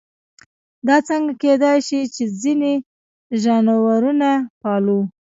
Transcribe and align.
دا 0.87 0.97
څنګه 1.07 1.31
کېدای 1.43 1.77
شي 1.87 1.99
چې 2.15 2.23
ځینې 2.41 2.73
ژانرونه 3.41 4.29
پالو. 4.61 4.99